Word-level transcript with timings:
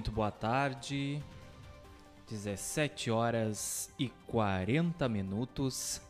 Muito 0.00 0.12
boa 0.12 0.30
tarde. 0.30 1.22
17 2.26 3.10
horas 3.10 3.92
e 3.98 4.08
40 4.28 5.06
minutos. 5.10 6.00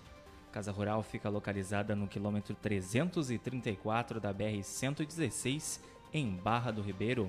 Casa 0.54 0.70
Rural 0.70 1.02
fica 1.02 1.28
localizada 1.28 1.96
no 1.96 2.06
quilômetro 2.06 2.54
334 2.54 4.20
da 4.20 4.32
BR-116, 4.32 5.80
em 6.12 6.30
Barra 6.30 6.70
do 6.70 6.80
Ribeiro. 6.80 7.28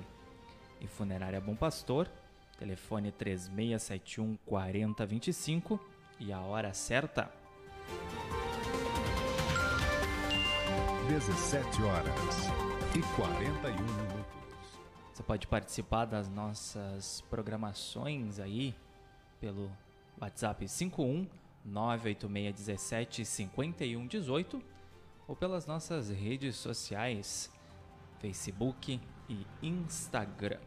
E 0.80 0.86
Funerária 0.86 1.40
Bom 1.40 1.56
Pastor, 1.56 2.08
telefone 2.56 3.10
3671 3.10 4.38
4025 4.46 5.80
e 6.20 6.32
a 6.32 6.38
hora 6.38 6.72
certa. 6.72 7.28
17 11.08 11.82
horas 11.82 12.14
e 12.94 13.02
41 13.16 13.72
minutos. 13.72 14.36
Você 15.12 15.24
pode 15.24 15.48
participar 15.48 16.04
das 16.04 16.28
nossas 16.28 17.22
programações 17.22 18.38
aí 18.38 18.72
pelo 19.40 19.68
WhatsApp 20.16 20.68
51 20.68 21.26
98617 21.66 23.24
5118 23.24 24.62
ou 25.26 25.34
pelas 25.34 25.66
nossas 25.66 26.08
redes 26.10 26.56
sociais 26.56 27.50
Facebook 28.20 29.00
e 29.28 29.46
Instagram. 29.62 30.60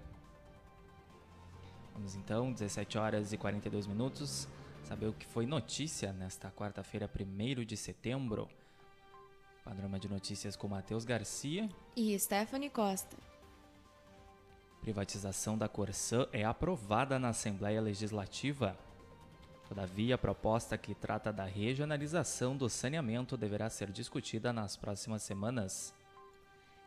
Vamos 1.94 2.16
então, 2.16 2.52
17 2.52 2.98
horas 2.98 3.34
e 3.34 3.38
42 3.38 3.88
minutos, 3.88 4.48
saber 4.84 5.08
o 5.08 5.14
que 5.14 5.26
foi 5.26 5.46
notícia 5.46 6.14
nesta 6.14 6.52
quarta-feira, 6.52 7.10
1 7.10 7.66
de 7.66 7.76
setembro. 7.76 8.48
Panorama 9.64 10.00
de 10.00 10.08
notícias 10.08 10.56
com 10.56 10.68
Matheus 10.68 11.04
Garcia 11.04 11.70
e 11.96 12.18
Stephanie 12.18 12.70
Costa. 12.70 13.18
Privatização 14.82 15.58
da 15.58 15.68
Corsã 15.68 16.26
é 16.32 16.46
aprovada 16.46 17.20
na 17.20 17.30
Assembleia 17.30 17.82
Legislativa. 17.82 18.78
Todavia, 19.70 20.16
a 20.16 20.18
proposta 20.18 20.76
que 20.80 20.96
trata 20.96 21.32
da 21.32 21.46
regionalização 21.46 22.58
do 22.58 22.68
saneamento 22.68 23.38
deverá 23.38 23.70
ser 23.70 23.92
discutida 23.92 24.52
nas 24.52 24.76
próximas 24.76 25.22
semanas. 25.22 25.94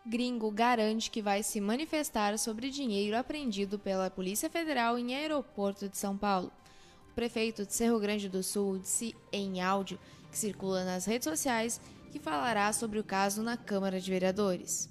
Gringo 0.04 0.50
garante 0.50 1.08
que 1.08 1.22
vai 1.22 1.44
se 1.44 1.60
manifestar 1.60 2.36
sobre 2.40 2.70
dinheiro 2.70 3.16
apreendido 3.16 3.78
pela 3.78 4.10
Polícia 4.10 4.50
Federal 4.50 4.98
em 4.98 5.14
aeroporto 5.14 5.88
de 5.88 5.96
São 5.96 6.18
Paulo. 6.18 6.50
O 7.12 7.14
prefeito 7.14 7.64
de 7.64 7.72
Cerro 7.72 8.00
Grande 8.00 8.28
do 8.28 8.42
Sul 8.42 8.80
disse 8.80 9.14
em 9.32 9.62
áudio 9.62 9.96
que 10.28 10.36
circula 10.36 10.84
nas 10.84 11.04
redes 11.04 11.28
sociais 11.28 11.80
que 12.10 12.18
falará 12.18 12.72
sobre 12.72 12.98
o 12.98 13.04
caso 13.04 13.44
na 13.44 13.56
Câmara 13.56 14.00
de 14.00 14.10
Vereadores. 14.10 14.90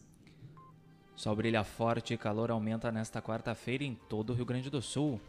Sol 1.14 1.36
brilha 1.36 1.66
forte 1.66 2.14
e 2.14 2.18
calor 2.18 2.50
aumenta 2.50 2.90
nesta 2.90 3.22
quarta-feira 3.22 3.84
em 3.84 3.96
todo 4.08 4.30
o 4.30 4.34
Rio 4.34 4.46
Grande 4.46 4.70
do 4.70 4.82
Sul. 4.82 5.20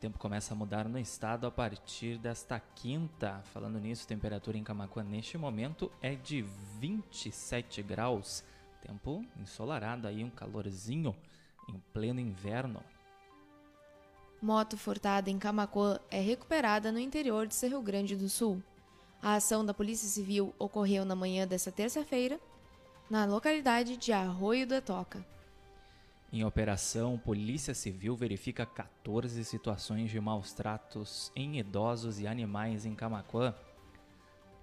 Tempo 0.00 0.18
começa 0.18 0.54
a 0.54 0.56
mudar 0.56 0.88
no 0.88 0.98
estado 0.98 1.46
a 1.46 1.50
partir 1.50 2.16
desta 2.16 2.58
quinta. 2.58 3.42
Falando 3.52 3.78
nisso, 3.78 4.08
temperatura 4.08 4.56
em 4.56 4.64
Camacuã 4.64 5.04
neste 5.04 5.36
momento 5.36 5.92
é 6.00 6.14
de 6.14 6.40
27 6.78 7.82
graus. 7.82 8.42
Tempo 8.80 9.22
ensolarado 9.38 10.08
aí, 10.08 10.24
um 10.24 10.30
calorzinho 10.30 11.14
em 11.68 11.78
pleno 11.92 12.18
inverno. 12.18 12.82
Moto 14.40 14.78
furtada 14.78 15.28
em 15.28 15.38
Camacuã 15.38 16.00
é 16.10 16.18
recuperada 16.18 16.90
no 16.90 16.98
interior 16.98 17.46
de 17.46 17.54
Cerro 17.54 17.82
Grande 17.82 18.16
do 18.16 18.30
Sul. 18.30 18.62
A 19.20 19.34
ação 19.34 19.62
da 19.62 19.74
Polícia 19.74 20.08
Civil 20.08 20.54
ocorreu 20.58 21.04
na 21.04 21.14
manhã 21.14 21.46
desta 21.46 21.70
terça-feira 21.70 22.40
na 23.10 23.26
localidade 23.26 23.98
de 23.98 24.12
Arroio 24.12 24.66
da 24.66 24.80
Toca. 24.80 25.22
Em 26.32 26.44
operação, 26.44 27.18
Polícia 27.18 27.74
Civil 27.74 28.14
verifica 28.14 28.64
14 28.64 29.44
situações 29.44 30.12
de 30.12 30.20
maus 30.20 30.52
tratos 30.52 31.32
em 31.34 31.58
idosos 31.58 32.20
e 32.20 32.26
animais 32.26 32.86
em 32.86 32.94
Camaquã. 32.94 33.52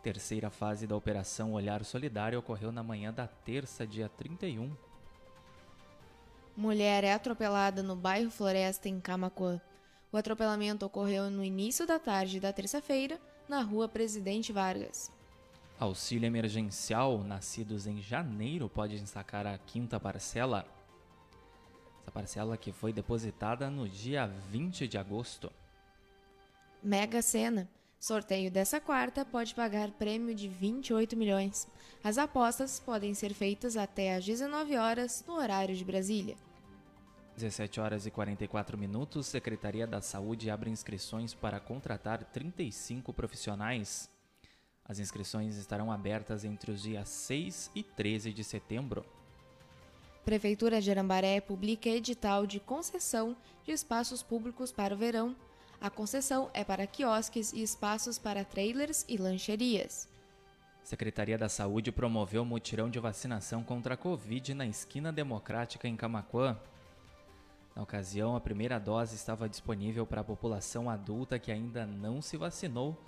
Terceira 0.01 0.49
fase 0.49 0.87
da 0.87 0.95
Operação 0.95 1.51
Olhar 1.51 1.83
Solidário 1.83 2.39
ocorreu 2.39 2.71
na 2.71 2.81
manhã 2.81 3.11
da 3.11 3.27
terça, 3.27 3.85
dia 3.85 4.07
31. 4.07 4.73
Mulher 6.55 7.03
é 7.03 7.13
atropelada 7.13 7.83
no 7.83 7.97
bairro 7.97 8.31
Floresta, 8.31 8.87
em 8.87 9.01
Camaquã. 9.01 9.59
O 10.09 10.15
atropelamento 10.15 10.85
ocorreu 10.85 11.29
no 11.29 11.43
início 11.43 11.85
da 11.85 11.99
tarde 11.99 12.39
da 12.39 12.53
terça-feira, 12.53 13.19
na 13.49 13.61
rua 13.61 13.89
Presidente 13.89 14.53
Vargas. 14.53 15.11
Auxílio 15.77 16.25
emergencial, 16.25 17.21
nascidos 17.25 17.85
em 17.85 18.01
janeiro, 18.01 18.69
podem 18.69 19.05
sacar 19.05 19.45
a 19.45 19.57
quinta 19.57 19.99
parcela. 19.99 20.76
Parcela 22.17 22.57
que 22.57 22.71
foi 22.71 22.91
depositada 22.91 23.69
no 23.69 23.87
dia 23.87 24.25
20 24.49 24.87
de 24.87 24.97
agosto. 24.97 25.53
Mega 26.81 27.21
Sena. 27.21 27.69
Sorteio 27.99 28.49
dessa 28.49 28.81
quarta 28.81 29.23
pode 29.23 29.53
pagar 29.53 29.91
prêmio 29.91 30.33
de 30.33 30.47
28 30.47 31.15
milhões. 31.15 31.67
As 32.03 32.17
apostas 32.17 32.79
podem 32.79 33.13
ser 33.13 33.35
feitas 33.35 33.77
até 33.77 34.15
às 34.15 34.25
19 34.25 34.77
horas 34.77 35.23
no 35.27 35.35
horário 35.35 35.75
de 35.75 35.85
Brasília. 35.85 36.35
17 37.35 37.79
horas 37.79 38.07
e 38.07 38.09
44 38.09 38.75
minutos, 38.79 39.27
Secretaria 39.27 39.85
da 39.85 40.01
Saúde 40.01 40.49
abre 40.49 40.71
inscrições 40.71 41.35
para 41.35 41.59
contratar 41.59 42.23
35 42.23 43.13
profissionais 43.13 44.09
as 44.89 44.99
inscrições 44.99 45.57
estarão 45.57 45.91
abertas 45.91 46.45
entre 46.45 46.71
os 46.71 46.81
dias 46.81 47.09
6 47.09 47.71
e 47.75 47.83
13 47.83 48.31
de 48.31 48.41
setembro. 48.41 49.05
Prefeitura 50.27 50.81
de 50.81 50.91
Arambaré 50.91 51.39
publica 51.39 51.87
edital 51.87 52.45
de 52.45 52.59
concessão 52.59 53.33
de 53.63 53.71
espaços 53.71 54.21
públicos 54.21 54.73
para 54.73 54.93
o 54.93 54.97
verão. 54.97 55.33
A 55.79 55.89
concessão 55.89 56.49
é 56.53 56.65
para 56.65 56.85
quiosques 56.85 57.53
e 57.53 57.63
espaços 57.63 58.19
para 58.19 58.43
trailers 58.43 59.05
e 59.07 59.15
lancherias. 59.15 60.09
Secretaria 60.83 61.37
da 61.37 61.47
Saúde 61.47 61.93
promoveu 61.93 62.43
mutirão 62.43 62.89
de 62.89 62.99
vacinação 62.99 63.63
contra 63.63 63.93
a 63.93 63.97
Covid 63.97 64.53
na 64.53 64.67
esquina 64.67 65.13
democrática 65.13 65.87
em 65.87 65.95
Camaquã. 65.95 66.59
Na 67.73 67.83
ocasião, 67.83 68.35
a 68.35 68.41
primeira 68.41 68.77
dose 68.81 69.15
estava 69.15 69.47
disponível 69.47 70.05
para 70.05 70.19
a 70.19 70.25
população 70.25 70.89
adulta 70.89 71.39
que 71.39 71.53
ainda 71.53 71.85
não 71.85 72.21
se 72.21 72.35
vacinou 72.35 73.01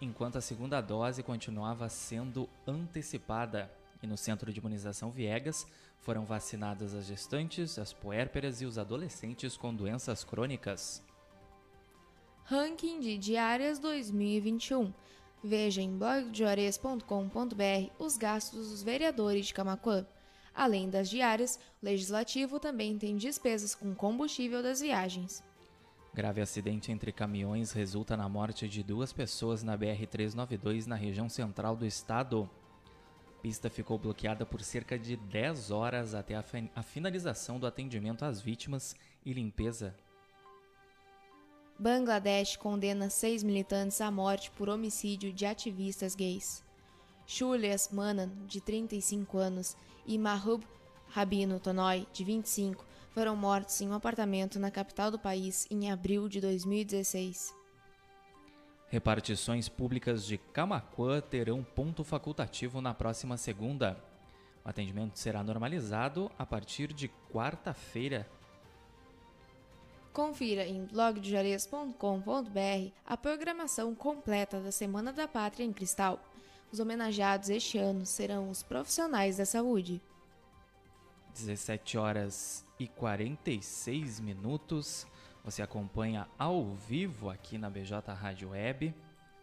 enquanto 0.00 0.38
a 0.38 0.40
segunda 0.40 0.80
dose 0.80 1.24
continuava 1.24 1.88
sendo 1.88 2.48
antecipada. 2.64 3.68
E 4.02 4.06
no 4.06 4.16
Centro 4.16 4.52
de 4.52 4.58
Imunização 4.58 5.10
Viegas 5.10 5.66
foram 6.00 6.24
vacinadas 6.24 6.94
as 6.94 7.06
gestantes, 7.06 7.78
as 7.78 7.92
puérperas 7.92 8.60
e 8.60 8.66
os 8.66 8.76
adolescentes 8.76 9.56
com 9.56 9.72
doenças 9.72 10.24
crônicas. 10.24 11.02
Ranking 12.44 12.98
de 12.98 13.16
diárias 13.16 13.78
2021. 13.78 14.92
Veja 15.44 15.80
em 15.80 15.96
blogdeores.com.br 15.96 17.04
os 17.98 18.16
gastos 18.16 18.70
dos 18.70 18.82
vereadores 18.82 19.46
de 19.46 19.54
Camaquã. 19.54 20.06
Além 20.54 20.90
das 20.90 21.08
diárias, 21.08 21.58
o 21.80 21.86
Legislativo 21.86 22.60
também 22.60 22.98
tem 22.98 23.16
despesas 23.16 23.74
com 23.74 23.94
combustível 23.94 24.62
das 24.62 24.80
viagens. 24.80 25.42
Grave 26.14 26.42
acidente 26.42 26.92
entre 26.92 27.10
caminhões 27.10 27.72
resulta 27.72 28.16
na 28.16 28.28
morte 28.28 28.68
de 28.68 28.82
duas 28.82 29.12
pessoas 29.12 29.62
na 29.62 29.78
BR-392 29.78 30.86
na 30.86 30.94
região 30.94 31.28
central 31.28 31.74
do 31.74 31.86
estado. 31.86 32.50
Pista 33.42 33.68
ficou 33.68 33.98
bloqueada 33.98 34.46
por 34.46 34.62
cerca 34.62 34.96
de 34.96 35.16
10 35.16 35.72
horas 35.72 36.14
até 36.14 36.36
a, 36.36 36.44
a 36.76 36.82
finalização 36.82 37.58
do 37.58 37.66
atendimento 37.66 38.24
às 38.24 38.40
vítimas 38.40 38.94
e 39.26 39.32
limpeza 39.32 39.94
Bangladesh 41.78 42.56
condena 42.56 43.10
seis 43.10 43.42
militantes 43.42 44.00
à 44.00 44.08
morte 44.08 44.52
por 44.52 44.68
homicídio 44.68 45.32
de 45.32 45.44
ativistas 45.44 46.14
gays. 46.14 46.62
Shulias 47.26 47.88
Manan, 47.90 48.30
de 48.46 48.60
35 48.60 49.38
anos, 49.38 49.76
e 50.06 50.16
Mahbub 50.16 50.64
Rabino 51.08 51.58
Tonoy, 51.58 52.06
de 52.12 52.22
25, 52.22 52.86
foram 53.10 53.34
mortos 53.34 53.80
em 53.80 53.88
um 53.88 53.94
apartamento 53.94 54.60
na 54.60 54.70
capital 54.70 55.10
do 55.10 55.18
país 55.18 55.66
em 55.70 55.90
abril 55.90 56.28
de 56.28 56.40
2016. 56.40 57.61
Repartições 58.92 59.70
públicas 59.70 60.26
de 60.26 60.36
Camacuã 60.36 61.18
terão 61.18 61.64
ponto 61.64 62.04
facultativo 62.04 62.82
na 62.82 62.92
próxima 62.92 63.38
segunda. 63.38 63.98
O 64.62 64.68
atendimento 64.68 65.18
será 65.18 65.42
normalizado 65.42 66.30
a 66.38 66.44
partir 66.44 66.92
de 66.92 67.08
quarta-feira, 67.32 68.28
Confira 70.12 70.66
em 70.66 70.84
blogdejarez.com.br 70.84 72.92
a 73.06 73.16
programação 73.16 73.94
completa 73.94 74.60
da 74.60 74.70
Semana 74.70 75.10
da 75.10 75.26
Pátria 75.26 75.64
em 75.64 75.72
Cristal. 75.72 76.22
Os 76.70 76.78
homenageados 76.78 77.48
este 77.48 77.78
ano 77.78 78.04
serão 78.04 78.50
os 78.50 78.62
profissionais 78.62 79.38
da 79.38 79.46
saúde. 79.46 80.02
17 81.32 81.96
horas 81.96 82.62
e 82.78 82.88
46 82.88 84.20
minutos. 84.20 85.06
Você 85.44 85.60
acompanha 85.60 86.28
ao 86.38 86.72
vivo 86.74 87.28
aqui 87.28 87.58
na 87.58 87.68
BJ 87.68 88.12
Rádio 88.12 88.50
Web. 88.50 88.94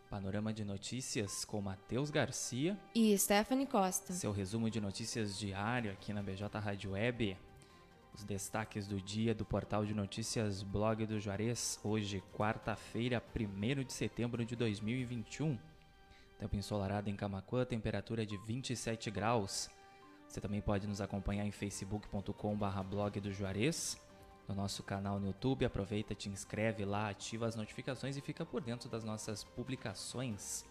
Panorama 0.10 0.54
de 0.54 0.64
notícias 0.64 1.44
com 1.44 1.62
Matheus 1.62 2.10
Garcia 2.10 2.80
e 2.96 3.16
Stephanie 3.18 3.68
Costa. 3.68 4.14
Seu 4.14 4.32
resumo 4.32 4.70
de 4.70 4.80
notícias 4.80 5.38
diário 5.38 5.92
aqui 5.92 6.14
na 6.14 6.24
BJ 6.24 6.58
Rádio 6.58 6.92
Web. 6.92 7.38
Os 8.14 8.24
destaques 8.24 8.88
do 8.88 9.00
dia 9.02 9.36
do 9.36 9.44
portal 9.44 9.86
de 9.86 9.94
notícias 9.94 10.64
Blog 10.64 11.06
do 11.06 11.20
Juarez, 11.20 11.78
hoje, 11.84 12.24
quarta-feira, 12.34 13.22
1 13.36 13.84
de 13.84 13.92
setembro 13.92 14.46
de 14.46 14.56
2021. 14.56 15.60
Tempo 16.40 16.56
ensolarado 16.56 17.10
em 17.10 17.16
Camacuã, 17.16 17.66
temperatura 17.66 18.26
de 18.26 18.38
27 18.38 19.12
graus. 19.12 19.70
Você 20.28 20.40
também 20.40 20.62
pode 20.62 20.88
nos 20.88 21.02
acompanhar 21.02 21.46
em 21.46 21.52
facebook.com.br 21.52 22.84
blog 22.90 23.20
do 23.20 23.34
Juarez, 23.34 24.00
no 24.50 24.56
nosso 24.56 24.84
canal 24.84 25.18
no 25.18 25.28
YouTube. 25.28 25.64
Aproveita, 25.64 26.14
te 26.14 26.28
inscreve 26.28 26.84
lá, 26.84 27.08
ativa 27.08 27.46
as 27.46 27.56
notificações 27.56 28.18
e 28.18 28.22
fica 28.22 28.46
por 28.46 28.62
dentro 28.62 28.90
das 28.90 29.06
nossas 29.06 29.46
publicações. 29.46 30.66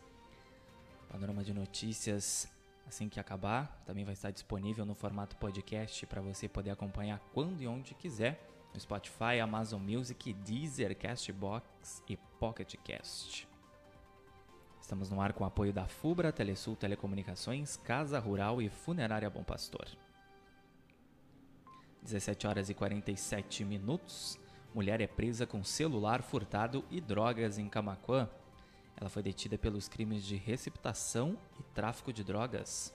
Panorama 1.09 1.43
de 1.43 1.55
notícias 1.55 2.47
Assim 2.89 3.07
que 3.07 3.21
acabar, 3.21 3.83
também 3.85 4.03
vai 4.03 4.15
estar 4.15 4.31
disponível 4.31 4.87
no 4.87 4.95
formato 4.95 5.37
podcast 5.37 6.07
para 6.07 6.23
você 6.23 6.49
poder 6.49 6.71
acompanhar 6.71 7.21
quando 7.35 7.61
e 7.61 7.69
onde 7.69 7.95
quiser 7.95 8.43
no 8.73 8.81
Spotify, 8.81 9.41
Amazon 9.43 9.83
Music, 9.83 10.33
Deezer, 10.33 10.97
Castbox 10.97 12.03
e 12.09 12.17
Pocket 12.17 12.77
Cast. 12.83 13.47
Estamos 14.81 15.11
no 15.11 15.21
ar 15.21 15.35
com 15.35 15.45
o 15.45 15.47
apoio 15.47 15.71
da 15.71 15.87
FUBRA, 15.87 16.33
Telesul 16.33 16.77
Telecomunicações, 16.77 17.77
Casa 17.77 18.19
Rural 18.19 18.63
e 18.63 18.71
Funerária 18.71 19.29
Bom 19.29 19.45
Pastor. 19.45 19.87
17 22.03 22.47
horas 22.47 22.71
e 22.71 22.75
47 22.75 23.65
minutos. 23.65 24.39
Mulher 24.75 25.01
é 25.01 25.07
presa 25.07 25.47
com 25.47 25.65
celular 25.65 26.23
furtado 26.23 26.85
e 26.91 27.01
drogas 27.01 27.59
em 27.59 27.69
Camaquã. 27.69 28.29
Ela 29.01 29.09
foi 29.09 29.23
detida 29.23 29.57
pelos 29.57 29.89
crimes 29.89 30.25
de 30.25 30.37
receptação 30.37 31.39
e 31.59 31.63
tráfico 31.75 32.13
de 32.13 32.25
drogas. 32.25 32.93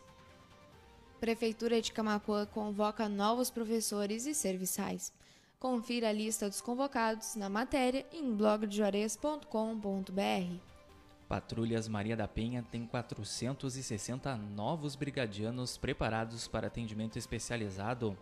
Prefeitura 1.19 1.81
de 1.81 1.91
Camacuã 1.91 2.45
convoca 2.45 3.07
novos 3.07 3.49
professores 3.49 4.25
e 4.25 4.35
serviçais. 4.35 5.13
Confira 5.57 6.09
a 6.09 6.11
lista 6.11 6.49
dos 6.49 6.59
convocados 6.59 7.37
na 7.37 7.47
matéria 7.47 8.05
em 8.11 8.35
blogdejuarez.com.br. 8.35 10.59
Patrulhas 11.29 11.87
Maria 11.87 12.17
da 12.17 12.27
Penha 12.27 12.65
tem 12.69 12.85
460 12.85 14.35
novos 14.35 14.95
brigadianos 14.95 15.77
preparados 15.77 16.47
para 16.47 16.67
atendimento 16.67 17.17
especializado. 17.17 18.17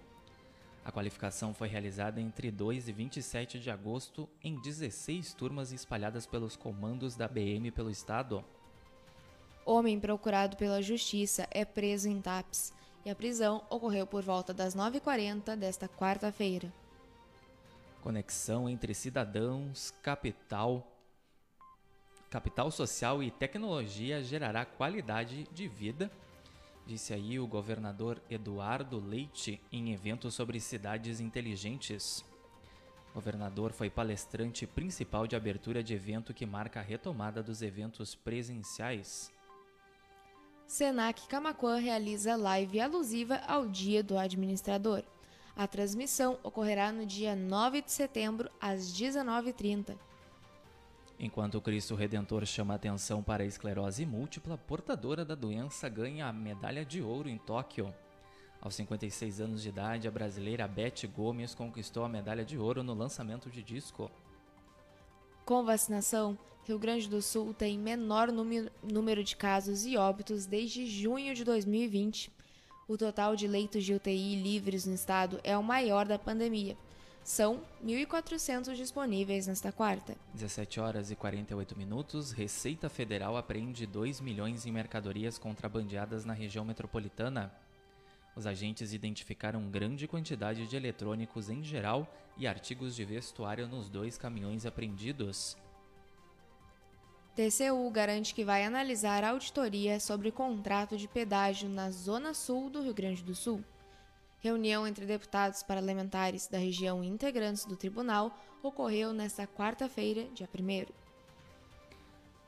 A 0.83 0.91
qualificação 0.91 1.53
foi 1.53 1.67
realizada 1.67 2.19
entre 2.19 2.49
2 2.49 2.87
e 2.87 2.91
27 2.91 3.59
de 3.59 3.69
agosto 3.69 4.27
em 4.43 4.59
16 4.59 5.33
turmas 5.33 5.71
espalhadas 5.71 6.25
pelos 6.25 6.55
comandos 6.55 7.15
da 7.15 7.27
BM 7.27 7.69
pelo 7.71 7.91
estado. 7.91 8.43
Homem 9.63 9.99
procurado 9.99 10.57
pela 10.57 10.81
justiça 10.81 11.47
é 11.51 11.63
preso 11.63 12.09
em 12.09 12.19
TAPS 12.19 12.73
e 13.05 13.11
a 13.11 13.15
prisão 13.15 13.63
ocorreu 13.69 14.07
por 14.07 14.23
volta 14.23 14.53
das 14.53 14.75
9h40 14.75 15.55
desta 15.55 15.87
quarta-feira. 15.87 16.73
Conexão 18.01 18.67
entre 18.67 18.95
cidadãos, 18.95 19.93
capital, 20.01 20.87
capital 22.27 22.71
social 22.71 23.21
e 23.21 23.29
tecnologia 23.29 24.23
gerará 24.23 24.65
qualidade 24.65 25.47
de 25.53 25.67
vida 25.67 26.11
Disse 26.85 27.13
aí 27.13 27.39
o 27.39 27.47
governador 27.47 28.21
Eduardo 28.29 28.99
Leite 28.99 29.61
em 29.71 29.93
evento 29.93 30.29
sobre 30.31 30.59
cidades 30.59 31.19
inteligentes. 31.19 32.25
O 33.11 33.15
governador 33.15 33.71
foi 33.71 33.89
palestrante 33.89 34.65
principal 34.65 35.27
de 35.27 35.35
abertura 35.35 35.83
de 35.83 35.93
evento 35.93 36.33
que 36.33 36.45
marca 36.45 36.79
a 36.79 36.83
retomada 36.83 37.43
dos 37.43 37.61
eventos 37.61 38.15
presenciais. 38.15 39.31
Senac 40.65 41.27
Camacuã 41.27 41.77
realiza 41.77 42.37
live 42.37 42.79
alusiva 42.79 43.41
ao 43.45 43.67
Dia 43.67 44.01
do 44.01 44.17
Administrador. 44.17 45.03
A 45.53 45.67
transmissão 45.67 46.39
ocorrerá 46.43 46.93
no 46.93 47.05
dia 47.05 47.35
9 47.35 47.81
de 47.81 47.91
setembro, 47.91 48.49
às 48.59 48.85
19h30. 48.93 49.97
Enquanto 51.23 51.61
Cristo 51.61 51.93
Redentor 51.93 52.47
chama 52.47 52.73
atenção 52.73 53.21
para 53.21 53.43
a 53.43 53.45
esclerose 53.45 54.07
múltipla, 54.07 54.57
portadora 54.57 55.23
da 55.23 55.35
doença 55.35 55.87
ganha 55.87 56.25
a 56.25 56.33
medalha 56.33 56.83
de 56.83 56.99
ouro 56.99 57.29
em 57.29 57.37
Tóquio. 57.37 57.93
Aos 58.59 58.73
56 58.73 59.39
anos 59.39 59.61
de 59.61 59.69
idade, 59.69 60.07
a 60.07 60.11
brasileira 60.11 60.67
Beth 60.67 61.07
Gomes 61.15 61.53
conquistou 61.53 62.03
a 62.03 62.09
medalha 62.09 62.43
de 62.43 62.57
ouro 62.57 62.81
no 62.81 62.95
lançamento 62.95 63.51
de 63.51 63.61
disco. 63.61 64.09
Com 65.45 65.63
vacinação, 65.63 66.35
Rio 66.63 66.79
Grande 66.79 67.07
do 67.07 67.21
Sul 67.21 67.53
tem 67.53 67.77
menor 67.77 68.29
número 68.31 69.23
de 69.23 69.35
casos 69.35 69.85
e 69.85 69.97
óbitos 69.97 70.47
desde 70.47 70.87
junho 70.87 71.35
de 71.35 71.43
2020. 71.43 72.31
O 72.87 72.97
total 72.97 73.35
de 73.35 73.47
leitos 73.47 73.83
de 73.83 73.93
UTI 73.93 74.41
livres 74.41 74.87
no 74.87 74.95
estado 74.95 75.39
é 75.43 75.55
o 75.55 75.61
maior 75.61 76.07
da 76.07 76.17
pandemia 76.17 76.75
são 77.23 77.61
1.400 77.85 78.75
disponíveis 78.75 79.47
nesta 79.47 79.71
quarta. 79.71 80.15
17 80.33 80.79
horas 80.79 81.11
e 81.11 81.15
48 81.15 81.77
minutos. 81.77 82.31
Receita 82.31 82.89
Federal 82.89 83.37
apreende 83.37 83.85
2 83.85 84.19
milhões 84.19 84.65
em 84.65 84.71
mercadorias 84.71 85.37
contrabandeadas 85.37 86.25
na 86.25 86.33
região 86.33 86.65
metropolitana. 86.65 87.53
Os 88.35 88.47
agentes 88.47 88.93
identificaram 88.93 89.69
grande 89.69 90.07
quantidade 90.07 90.65
de 90.65 90.75
eletrônicos 90.75 91.49
em 91.49 91.63
geral 91.63 92.07
e 92.37 92.47
artigos 92.47 92.95
de 92.95 93.03
vestuário 93.03 93.67
nos 93.67 93.89
dois 93.89 94.17
caminhões 94.17 94.65
apreendidos. 94.65 95.57
TCU 97.35 97.89
garante 97.91 98.33
que 98.33 98.43
vai 98.43 98.63
analisar 98.65 99.23
a 99.23 99.29
auditoria 99.29 99.99
sobre 99.99 100.31
contrato 100.31 100.97
de 100.97 101.07
pedágio 101.07 101.69
na 101.69 101.89
zona 101.89 102.33
sul 102.33 102.69
do 102.69 102.81
Rio 102.81 102.93
Grande 102.93 103.23
do 103.23 103.33
Sul. 103.33 103.63
Reunião 104.41 104.87
entre 104.87 105.05
deputados 105.05 105.61
parlamentares 105.61 106.47
da 106.47 106.57
região 106.57 107.03
e 107.03 107.07
integrantes 107.07 107.63
do 107.63 107.75
tribunal 107.75 108.35
ocorreu 108.63 109.13
nesta 109.13 109.45
quarta-feira, 109.45 110.27
dia 110.33 110.49
1. 110.51 110.91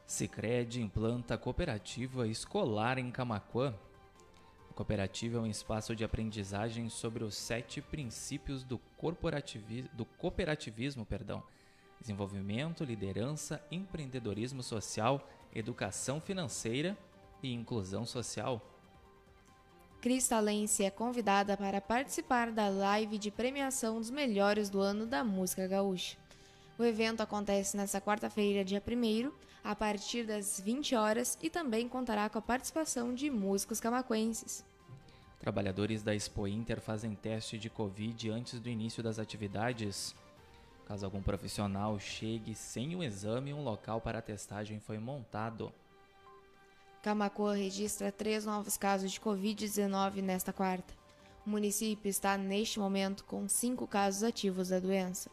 Sicredi 0.08 0.82
implanta 0.82 1.38
cooperativa 1.38 2.28
escolar 2.28 2.98
em 2.98 3.12
Camaquã. 3.12 3.76
A 4.72 4.74
cooperativa 4.74 5.38
é 5.38 5.42
um 5.42 5.46
espaço 5.46 5.96
de 5.96 6.04
aprendizagem 6.04 6.90
sobre 6.90 7.24
os 7.24 7.36
sete 7.36 7.80
princípios 7.80 8.64
do, 8.64 8.80
corporativi 8.98 9.84
do 9.94 10.04
cooperativismo, 10.04 11.06
perdão, 11.06 11.44
desenvolvimento, 12.02 12.84
liderança, 12.84 13.64
empreendedorismo 13.70 14.64
social, 14.64 15.30
educação 15.54 16.20
financeira 16.20 16.98
e 17.44 17.54
inclusão 17.54 18.04
social. 18.04 18.73
Cristalense 20.04 20.84
é 20.84 20.90
convidada 20.90 21.56
para 21.56 21.80
participar 21.80 22.52
da 22.52 22.68
live 22.68 23.18
de 23.18 23.32
premiação 23.32 24.00
dos 24.00 24.10
melhores 24.10 24.70
do 24.70 24.82
ano 24.82 25.06
da 25.06 25.24
música 25.24 25.66
gaúcha. 25.66 26.18
O 26.78 26.84
evento 26.84 27.22
acontece 27.22 27.78
nesta 27.78 28.02
quarta-feira, 28.02 28.66
dia 28.66 28.84
1 28.86 29.32
a 29.64 29.74
partir 29.74 30.26
das 30.26 30.60
20 30.60 30.94
horas 30.94 31.38
e 31.42 31.50
também 31.50 31.88
contará 31.88 32.28
com 32.28 32.38
a 32.38 32.42
participação 32.42 33.14
de 33.14 33.30
músicos 33.30 33.80
camaquenses. 33.80 34.66
Trabalhadores 35.40 36.04
da 36.04 36.14
Expo 36.14 36.50
Inter 36.50 36.82
fazem 36.82 37.16
teste 37.16 37.58
de 37.58 37.70
Covid 37.70 38.30
antes 38.30 38.60
do 38.60 38.68
início 38.68 39.02
das 39.02 39.20
atividades. 39.20 40.14
Caso 40.86 41.06
algum 41.06 41.22
profissional 41.22 41.98
chegue 41.98 42.54
sem 42.54 42.94
o 42.94 43.02
exame, 43.02 43.54
um 43.54 43.64
local 43.64 44.02
para 44.02 44.20
a 44.20 44.22
testagem 44.22 44.82
foi 44.82 45.00
montado. 45.00 45.72
Camacoa 47.04 47.54
registra 47.54 48.14
três 48.14 48.46
novos 48.46 48.78
casos 48.78 49.12
de 49.12 49.20
Covid-19 49.20 50.22
nesta 50.22 50.54
quarta. 50.54 50.94
O 51.46 51.50
município 51.50 52.10
está, 52.10 52.38
neste 52.38 52.80
momento, 52.80 53.26
com 53.26 53.46
cinco 53.50 53.86
casos 53.86 54.24
ativos 54.24 54.70
da 54.70 54.80
doença. 54.80 55.30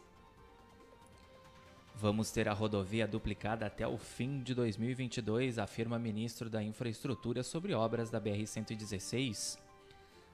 Vamos 1.95 2.29
ter 2.29 2.49
a 2.49 2.53
rodovia 2.53 3.07
duplicada 3.07 3.65
até 3.65 3.87
o 3.87 3.97
fim 3.97 4.43
de 4.43 4.53
2022, 4.53 5.57
afirma 5.57 5.97
ministro 5.97 6.49
da 6.49 6.61
Infraestrutura 6.61 7.41
sobre 7.41 7.73
obras 7.73 8.09
da 8.09 8.19
BR-116. 8.19 9.57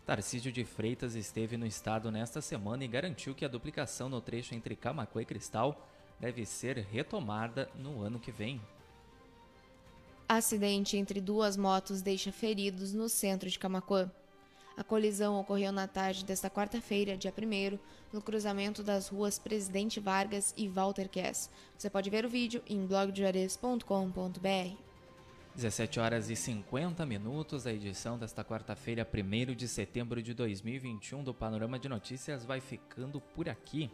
Tarcísio 0.07 0.51
de 0.51 0.65
Freitas 0.65 1.13
esteve 1.13 1.55
no 1.55 1.67
estado 1.67 2.09
nesta 2.09 2.41
semana 2.41 2.83
e 2.83 2.87
garantiu 2.87 3.35
que 3.35 3.45
a 3.45 3.49
duplicação 3.49 4.09
no 4.09 4.21
trecho 4.21 4.55
entre 4.55 4.75
Camacuã 4.75 5.21
e 5.21 5.25
Cristal 5.25 5.87
deve 6.19 6.47
ser 6.47 6.77
retomada 6.77 7.69
no 7.75 8.01
ano 8.01 8.19
que 8.19 8.31
vem. 8.31 8.59
Acidente 10.29 10.97
entre 10.97 11.21
duas 11.21 11.55
motos 11.55 12.01
deixa 12.01 12.33
feridos 12.33 12.93
no 12.93 13.07
centro 13.07 13.49
de 13.49 13.57
Camacuã. 13.57 14.11
A 14.75 14.83
colisão 14.83 15.39
ocorreu 15.39 15.71
na 15.71 15.87
tarde 15.87 16.25
desta 16.25 16.49
quarta-feira, 16.49 17.15
dia 17.15 17.33
1 17.33 17.79
no 18.11 18.21
cruzamento 18.21 18.83
das 18.83 19.07
ruas 19.07 19.39
Presidente 19.39 20.01
Vargas 20.01 20.53
e 20.57 20.67
Walter 20.67 21.07
Kess. 21.07 21.49
Você 21.77 21.89
pode 21.89 22.09
ver 22.09 22.25
o 22.25 22.29
vídeo 22.29 22.61
em 22.67 22.85
blogdejuarez.com.br. 22.85 24.77
17 25.55 25.99
horas 25.99 26.29
e 26.29 26.35
50 26.35 27.05
minutos, 27.05 27.65
a 27.65 27.71
edição 27.71 28.19
desta 28.19 28.43
quarta-feira, 28.43 29.07
1 29.11 29.55
de 29.55 29.67
setembro 29.67 30.21
de 30.21 30.33
2021 30.33 31.23
do 31.23 31.33
Panorama 31.33 31.79
de 31.79 31.87
Notícias 31.87 32.43
vai 32.43 32.59
ficando 32.59 33.21
por 33.21 33.47
aqui. 33.47 33.89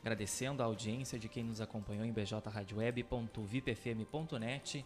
Agradecendo 0.00 0.62
a 0.62 0.66
audiência 0.66 1.18
de 1.18 1.28
quem 1.28 1.42
nos 1.42 1.60
acompanhou 1.60 2.04
em 2.04 2.12
bjradioweb.vipfm.net, 2.12 4.84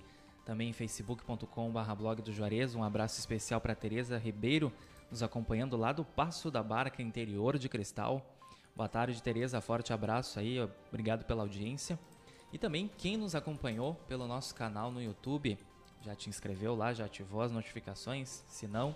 também 0.50 0.72
facebook.com.br 0.72 1.94
blog 1.96 2.22
do 2.22 2.32
Juarez. 2.32 2.74
Um 2.74 2.82
abraço 2.82 3.20
especial 3.20 3.60
para 3.60 3.72
Tereza 3.72 4.18
Ribeiro, 4.18 4.72
nos 5.08 5.22
acompanhando 5.22 5.76
lá 5.76 5.92
do 5.92 6.04
Passo 6.04 6.50
da 6.50 6.60
Barca, 6.60 7.00
interior 7.00 7.56
de 7.56 7.68
Cristal. 7.68 8.20
Boa 8.74 8.88
tarde, 8.88 9.22
Tereza. 9.22 9.60
Forte 9.60 9.92
abraço 9.92 10.40
aí. 10.40 10.58
Obrigado 10.88 11.24
pela 11.24 11.44
audiência. 11.44 11.96
E 12.52 12.58
também 12.58 12.90
quem 12.98 13.16
nos 13.16 13.36
acompanhou 13.36 13.94
pelo 14.08 14.26
nosso 14.26 14.52
canal 14.52 14.90
no 14.90 15.00
YouTube 15.00 15.56
já 16.02 16.16
te 16.16 16.28
inscreveu 16.28 16.74
lá, 16.74 16.92
já 16.92 17.04
ativou 17.04 17.42
as 17.42 17.52
notificações? 17.52 18.42
Se 18.48 18.66
não, 18.66 18.92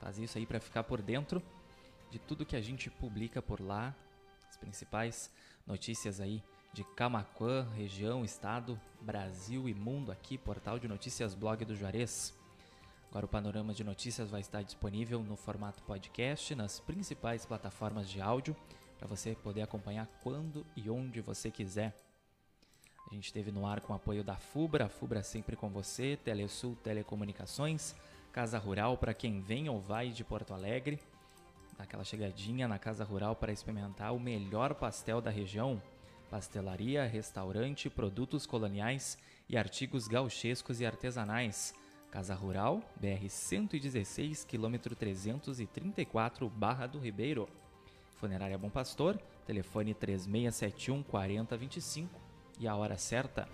faz 0.00 0.18
isso 0.18 0.36
aí 0.36 0.44
para 0.44 0.60
ficar 0.60 0.84
por 0.84 1.00
dentro 1.00 1.42
de 2.10 2.18
tudo 2.18 2.44
que 2.44 2.56
a 2.56 2.60
gente 2.60 2.90
publica 2.90 3.40
por 3.40 3.58
lá, 3.58 3.96
as 4.50 4.58
principais 4.58 5.30
notícias 5.66 6.20
aí 6.20 6.42
de 6.72 6.84
Camaquã, 6.84 7.66
região, 7.74 8.24
estado, 8.24 8.80
Brasil 9.00 9.68
e 9.68 9.74
mundo 9.74 10.12
aqui, 10.12 10.38
portal 10.38 10.78
de 10.78 10.86
notícias 10.86 11.34
blog 11.34 11.64
do 11.64 11.74
Juarez. 11.74 12.36
Agora 13.08 13.26
o 13.26 13.28
panorama 13.28 13.74
de 13.74 13.82
notícias 13.82 14.30
vai 14.30 14.40
estar 14.40 14.62
disponível 14.62 15.20
no 15.20 15.36
formato 15.36 15.82
podcast 15.82 16.54
nas 16.54 16.78
principais 16.78 17.44
plataformas 17.44 18.08
de 18.08 18.20
áudio 18.20 18.56
para 18.96 19.08
você 19.08 19.34
poder 19.34 19.62
acompanhar 19.62 20.06
quando 20.22 20.64
e 20.76 20.88
onde 20.88 21.20
você 21.20 21.50
quiser. 21.50 21.96
A 23.10 23.14
gente 23.14 23.24
esteve 23.24 23.50
no 23.50 23.66
ar 23.66 23.80
com 23.80 23.92
apoio 23.92 24.22
da 24.22 24.36
FUBRA, 24.36 24.88
FUBRA 24.88 25.24
sempre 25.24 25.56
com 25.56 25.68
você, 25.68 26.16
Telesul 26.22 26.76
Telecomunicações, 26.76 27.96
Casa 28.30 28.58
Rural 28.58 28.96
para 28.96 29.12
quem 29.12 29.40
vem 29.40 29.68
ou 29.68 29.80
vai 29.80 30.10
de 30.10 30.22
Porto 30.22 30.54
Alegre. 30.54 31.00
Dá 31.76 31.82
aquela 31.82 32.04
chegadinha 32.04 32.68
na 32.68 32.78
Casa 32.78 33.02
Rural 33.02 33.34
para 33.34 33.50
experimentar 33.50 34.14
o 34.14 34.20
melhor 34.20 34.74
pastel 34.74 35.20
da 35.20 35.30
região. 35.30 35.82
Pastelaria, 36.30 37.04
restaurante, 37.06 37.90
produtos 37.90 38.46
coloniais 38.46 39.18
e 39.48 39.56
artigos 39.56 40.06
gauchescos 40.06 40.80
e 40.80 40.86
artesanais. 40.86 41.74
Casa 42.10 42.34
Rural, 42.34 42.80
BR 42.96 43.28
116, 43.28 44.44
quilômetro 44.44 44.94
334, 44.94 46.48
Barra 46.48 46.86
do 46.86 46.98
Ribeiro. 46.98 47.48
Funerária 48.16 48.56
Bom 48.56 48.70
Pastor, 48.70 49.18
telefone 49.44 49.92
3671 49.92 51.02
4025 51.02 52.20
e 52.60 52.68
a 52.68 52.76
hora 52.76 52.96
certa. 52.96 53.48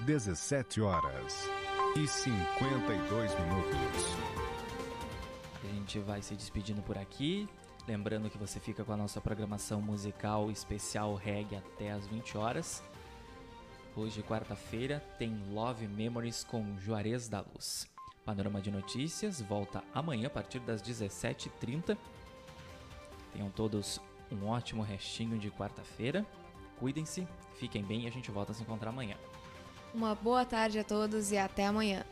17 0.00 0.80
horas 0.80 1.48
e 1.96 2.06
52 2.06 3.34
minutos. 3.40 4.16
A 5.62 5.66
gente 5.74 5.98
vai 6.00 6.22
se 6.22 6.34
despedindo 6.34 6.82
por 6.82 6.96
aqui. 6.96 7.48
Lembrando 7.88 8.28
que 8.28 8.36
você 8.36 8.60
fica 8.60 8.84
com 8.84 8.92
a 8.92 8.96
nossa 8.98 9.18
programação 9.18 9.80
musical 9.80 10.50
especial 10.50 11.14
reggae 11.14 11.56
até 11.56 11.90
as 11.90 12.06
20 12.06 12.36
horas. 12.36 12.84
Hoje, 13.96 14.22
quarta-feira, 14.22 15.02
tem 15.18 15.42
Love 15.50 15.88
Memories 15.88 16.44
com 16.44 16.78
Juarez 16.78 17.30
da 17.30 17.40
Luz. 17.40 17.88
Panorama 18.26 18.60
de 18.60 18.70
Notícias 18.70 19.40
volta 19.40 19.82
amanhã 19.94 20.26
a 20.26 20.30
partir 20.30 20.58
das 20.60 20.82
17h30. 20.82 21.96
Tenham 23.32 23.48
todos 23.48 23.98
um 24.30 24.46
ótimo 24.48 24.82
restinho 24.82 25.38
de 25.38 25.50
quarta-feira. 25.50 26.26
Cuidem-se, 26.78 27.26
fiquem 27.54 27.82
bem 27.82 28.02
e 28.02 28.06
a 28.06 28.12
gente 28.12 28.30
volta 28.30 28.52
a 28.52 28.54
se 28.54 28.60
encontrar 28.60 28.90
amanhã. 28.90 29.16
Uma 29.94 30.14
boa 30.14 30.44
tarde 30.44 30.78
a 30.78 30.84
todos 30.84 31.32
e 31.32 31.38
até 31.38 31.64
amanhã. 31.64 32.04